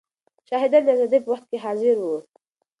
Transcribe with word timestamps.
شاهدان 0.49 0.81
د 0.85 0.89
ازادۍ 0.95 1.19
په 1.23 1.29
وخت 1.33 1.45
کې 1.49 1.57
حاضر 1.65 1.95
وو. 1.99 2.17